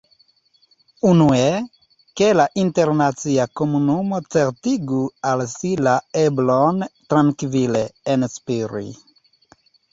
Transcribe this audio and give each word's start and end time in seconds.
Unue, 1.09 1.41
ke 2.21 2.29
la 2.37 2.47
internacia 2.61 3.45
komunumo 3.61 4.21
certigu 4.37 5.03
al 5.35 5.45
si 5.53 5.75
la 5.91 5.95
eblon 6.25 6.83
trankvile 7.13 7.87
“enspiri. 8.19 8.87